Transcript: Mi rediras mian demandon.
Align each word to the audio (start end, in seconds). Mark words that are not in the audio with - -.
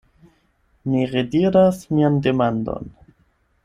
Mi 0.93 1.03
rediras 1.11 1.85
mian 1.95 2.19
demandon. 2.29 2.95